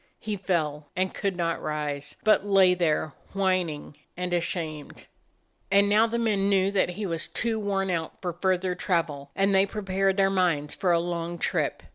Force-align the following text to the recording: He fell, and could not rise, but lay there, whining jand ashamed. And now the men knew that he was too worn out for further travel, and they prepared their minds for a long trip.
He 0.19 0.35
fell, 0.35 0.87
and 0.95 1.13
could 1.13 1.35
not 1.37 1.61
rise, 1.61 2.15
but 2.23 2.43
lay 2.43 2.73
there, 2.73 3.13
whining 3.33 3.95
jand 4.17 4.33
ashamed. 4.33 5.05
And 5.69 5.87
now 5.87 6.07
the 6.07 6.17
men 6.17 6.49
knew 6.49 6.71
that 6.71 6.89
he 6.89 7.05
was 7.05 7.27
too 7.27 7.59
worn 7.59 7.91
out 7.91 8.19
for 8.19 8.33
further 8.33 8.73
travel, 8.73 9.29
and 9.35 9.53
they 9.53 9.67
prepared 9.67 10.17
their 10.17 10.31
minds 10.31 10.73
for 10.73 10.91
a 10.91 10.99
long 10.99 11.37
trip. 11.37 11.83